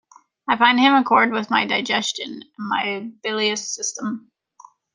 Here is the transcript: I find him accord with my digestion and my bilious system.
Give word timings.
I 0.47 0.57
find 0.57 0.79
him 0.79 0.95
accord 0.95 1.31
with 1.31 1.51
my 1.51 1.67
digestion 1.67 2.41
and 2.57 2.67
my 2.67 3.11
bilious 3.21 3.71
system. 3.75 4.31